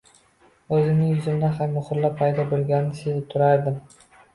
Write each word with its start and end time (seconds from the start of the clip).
Oʻzimning 0.77 1.11
yuzimda 1.11 1.53
ham 1.59 1.77
muhrlar 1.77 2.19
paydo 2.25 2.49
boʻlganini 2.51 3.01
sezib 3.05 3.33
turardim. 3.33 3.83